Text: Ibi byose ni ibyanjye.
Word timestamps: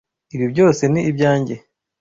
Ibi 0.35 0.45
byose 0.53 0.83
ni 0.91 1.01
ibyanjye. 1.09 1.55